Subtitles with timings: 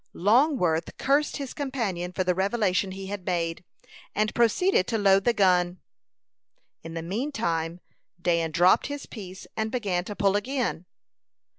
[0.13, 3.63] Longworth cursed his companion for the revelation he had made,
[4.15, 5.79] and proceeded to load the gun.
[6.81, 7.81] In the mean time
[8.19, 10.87] Dan dropped his piece, and began to pull again.